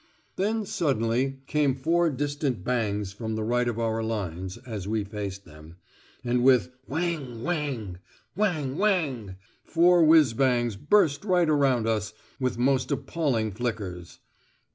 [0.35, 5.45] Then suddenly came four distant bangs from the right of our lines (as we faced
[5.45, 5.75] them),
[6.23, 7.99] and with "wang wang...
[8.35, 14.17] wang wang" four whizz bangs burst right around us, with most appalling flickers.